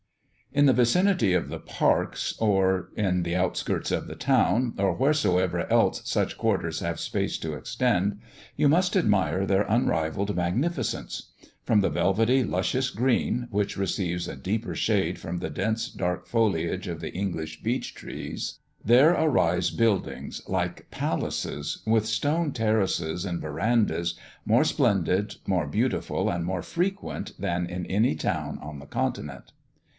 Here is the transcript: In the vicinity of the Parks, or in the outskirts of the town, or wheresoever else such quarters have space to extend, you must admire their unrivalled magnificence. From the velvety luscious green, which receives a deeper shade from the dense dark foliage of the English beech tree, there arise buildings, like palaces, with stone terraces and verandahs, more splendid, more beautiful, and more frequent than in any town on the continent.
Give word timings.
In 0.53 0.65
the 0.65 0.73
vicinity 0.73 1.33
of 1.33 1.47
the 1.47 1.59
Parks, 1.59 2.33
or 2.39 2.89
in 2.97 3.23
the 3.23 3.35
outskirts 3.37 3.89
of 3.91 4.07
the 4.07 4.15
town, 4.15 4.73
or 4.77 4.93
wheresoever 4.93 5.71
else 5.71 6.01
such 6.09 6.37
quarters 6.39 6.79
have 6.81 6.99
space 6.99 7.37
to 7.37 7.53
extend, 7.53 8.19
you 8.57 8.67
must 8.67 8.97
admire 8.97 9.45
their 9.45 9.61
unrivalled 9.61 10.35
magnificence. 10.35 11.29
From 11.63 11.79
the 11.79 11.91
velvety 11.91 12.43
luscious 12.43 12.89
green, 12.89 13.47
which 13.49 13.77
receives 13.77 14.27
a 14.27 14.35
deeper 14.35 14.75
shade 14.75 15.19
from 15.19 15.37
the 15.37 15.51
dense 15.51 15.87
dark 15.89 16.25
foliage 16.25 16.87
of 16.87 16.99
the 16.99 17.13
English 17.13 17.61
beech 17.61 17.93
tree, 17.93 18.37
there 18.83 19.11
arise 19.11 19.69
buildings, 19.69 20.41
like 20.49 20.89
palaces, 20.91 21.81
with 21.85 22.07
stone 22.07 22.51
terraces 22.51 23.23
and 23.23 23.39
verandahs, 23.39 24.15
more 24.45 24.63
splendid, 24.65 25.35
more 25.45 25.67
beautiful, 25.67 26.27
and 26.29 26.43
more 26.43 26.63
frequent 26.63 27.39
than 27.39 27.67
in 27.67 27.85
any 27.85 28.15
town 28.15 28.57
on 28.61 28.79
the 28.79 28.87
continent. 28.87 29.53